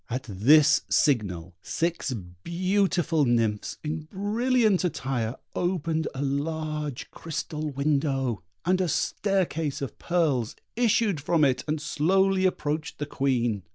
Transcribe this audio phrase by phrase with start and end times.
[0.09, 2.11] At this signal six
[2.43, 10.55] beautiful nymphs, in brilliant attire, opened a large crystal window, and a staircase of pearls
[10.75, 13.61] issued from it and slowly approached the Queen.